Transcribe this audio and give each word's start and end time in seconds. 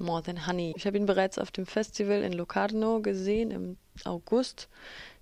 More 0.00 0.22
Than 0.22 0.46
Honey. 0.46 0.74
Ich 0.76 0.86
habe 0.86 0.96
ihn 0.96 1.06
bereits 1.06 1.38
auf 1.38 1.50
dem 1.50 1.66
Festival 1.66 2.22
in 2.22 2.32
Locarno 2.32 3.00
gesehen 3.00 3.50
im 3.50 3.76
August. 4.04 4.68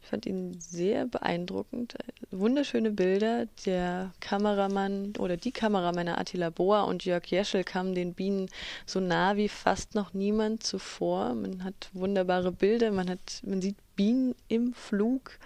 Ich 0.03 0.09
fand 0.09 0.27
ihn 0.27 0.61
sehr 0.61 1.07
beeindruckend. 1.07 1.97
Wunderschöne 2.31 2.91
Bilder. 2.91 3.47
Der 3.65 4.13
Kameramann 4.21 5.15
oder 5.19 5.37
die 5.37 5.53
Kameramänner 5.53 6.19
Attila 6.19 6.51
Boa 6.51 6.83
und 6.83 7.05
Jörg 7.05 7.25
Jeschel 7.27 7.65
kamen 7.65 7.95
den 7.95 8.15
Bienen 8.15 8.51
so 8.85 9.01
nah 9.01 9.37
wie 9.37 9.49
fast 9.49 9.95
noch 9.95 10.13
niemand 10.13 10.63
zuvor. 10.63 11.35
Man 11.35 11.65
hat 11.65 11.89
wunderbare 11.93 12.53
Bilder, 12.53 12.91
man 12.91 13.09
hat, 13.09 13.43
man 13.45 13.63
sieht 13.63 13.77
Bienen 13.97 14.35
im 14.49 14.75
Flug 14.75 15.39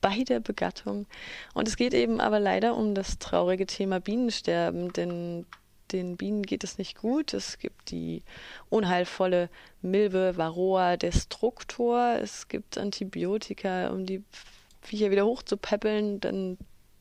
bei 0.00 0.24
der 0.24 0.40
Begattung. 0.40 1.06
Und 1.54 1.68
es 1.68 1.76
geht 1.76 1.94
eben 1.94 2.20
aber 2.20 2.40
leider 2.40 2.76
um 2.76 2.94
das 2.94 3.18
traurige 3.18 3.66
Thema 3.66 4.00
Bienensterben, 4.00 4.92
denn 4.92 5.46
den 5.92 6.16
Bienen 6.16 6.42
geht 6.42 6.64
es 6.64 6.78
nicht 6.78 6.96
gut. 6.96 7.34
Es 7.34 7.58
gibt 7.58 7.90
die 7.90 8.22
unheilvolle 8.68 9.48
Milbe 9.82 10.36
Varroa 10.36 10.96
destructor. 10.96 12.18
Es 12.20 12.48
gibt 12.48 12.78
Antibiotika, 12.78 13.88
um 13.88 14.06
die 14.06 14.22
Viecher 14.82 15.10
wieder 15.10 15.26
hochzupäppeln, 15.26 16.20
dann 16.20 16.58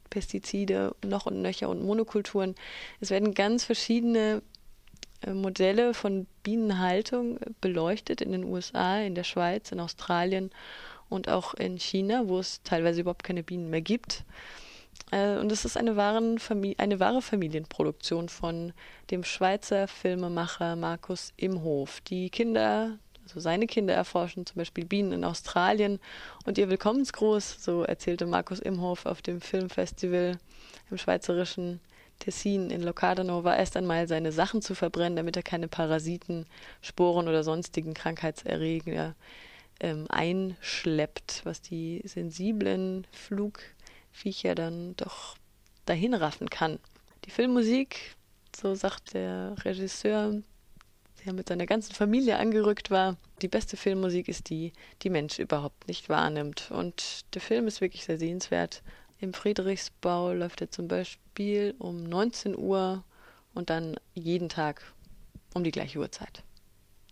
Pestizide 0.09 0.95
noch 1.05 1.25
und 1.25 1.41
nöcher 1.41 1.69
und 1.69 1.83
Monokulturen. 1.83 2.55
Es 2.99 3.09
werden 3.09 3.33
ganz 3.33 3.63
verschiedene 3.63 4.41
äh, 5.21 5.33
Modelle 5.33 5.93
von 5.93 6.27
Bienenhaltung 6.43 7.39
beleuchtet 7.61 8.21
in 8.21 8.31
den 8.31 8.43
USA, 8.43 8.99
in 8.99 9.15
der 9.15 9.23
Schweiz, 9.23 9.71
in 9.71 9.79
Australien 9.79 10.51
und 11.09 11.29
auch 11.29 11.53
in 11.53 11.77
China, 11.77 12.27
wo 12.27 12.39
es 12.39 12.61
teilweise 12.63 13.01
überhaupt 13.01 13.23
keine 13.23 13.43
Bienen 13.43 13.69
mehr 13.69 13.81
gibt. 13.81 14.23
Äh, 15.11 15.37
und 15.37 15.51
es 15.51 15.65
ist 15.65 15.77
eine, 15.77 15.91
eine 16.77 16.99
wahre 16.99 17.21
Familienproduktion 17.21 18.29
von 18.29 18.73
dem 19.11 19.23
Schweizer 19.23 19.87
Filmemacher 19.87 20.75
Markus 20.75 21.33
Imhof. 21.37 22.01
Die 22.01 22.29
Kinder, 22.29 22.97
also 23.23 23.39
seine 23.39 23.67
Kinder 23.67 23.93
erforschen 23.93 24.45
zum 24.45 24.57
Beispiel 24.57 24.85
Bienen 24.85 25.11
in 25.11 25.23
Australien 25.23 25.99
und 26.45 26.57
ihr 26.57 26.69
Willkommensgruß, 26.69 27.63
so 27.63 27.83
erzählte 27.83 28.25
Markus 28.25 28.59
Imhof 28.59 29.05
auf 29.05 29.21
dem 29.21 29.41
Filmfestival 29.41 30.37
im 30.89 30.97
schweizerischen 30.97 31.79
Tessin 32.19 32.71
in 32.71 32.81
Locarno, 32.81 33.43
war 33.43 33.57
erst 33.57 33.77
einmal 33.77 34.07
seine 34.07 34.31
Sachen 34.31 34.61
zu 34.61 34.73
verbrennen, 34.73 35.15
damit 35.15 35.37
er 35.37 35.43
keine 35.43 35.67
Parasiten, 35.67 36.47
Sporen 36.81 37.27
oder 37.27 37.43
sonstigen 37.43 37.93
Krankheitserreger 37.93 39.15
ähm, 39.79 40.05
einschleppt, 40.09 41.41
was 41.43 41.61
die 41.61 42.01
sensiblen 42.05 43.05
Flug 43.11 43.59
Viecher 44.17 44.55
dann 44.55 44.95
doch 44.97 45.37
dahin 45.85 46.13
raffen 46.13 46.49
kann. 46.49 46.79
Die 47.25 47.31
Filmmusik, 47.31 48.15
so 48.55 48.73
sagt 48.75 49.13
der 49.13 49.55
Regisseur, 49.63 50.41
der 51.25 51.33
mit 51.33 51.47
seiner 51.49 51.65
ganzen 51.65 51.93
Familie 51.93 52.37
angerückt 52.37 52.89
war, 52.89 53.17
die 53.41 53.47
beste 53.47 53.77
Filmmusik 53.77 54.27
ist 54.27 54.49
die, 54.49 54.73
die 55.03 55.09
Mensch 55.09 55.39
überhaupt 55.39 55.87
nicht 55.87 56.09
wahrnimmt. 56.09 56.71
Und 56.71 57.25
der 57.35 57.41
Film 57.41 57.67
ist 57.67 57.81
wirklich 57.81 58.05
sehr 58.05 58.17
sehenswert. 58.17 58.81
Im 59.19 59.33
Friedrichsbau 59.33 60.33
läuft 60.33 60.61
er 60.61 60.71
zum 60.71 60.87
Beispiel 60.87 61.75
um 61.77 62.03
19 62.03 62.57
Uhr 62.57 63.03
und 63.53 63.69
dann 63.69 63.97
jeden 64.13 64.49
Tag 64.49 64.93
um 65.53 65.63
die 65.63 65.71
gleiche 65.71 65.99
Uhrzeit. 65.99 66.43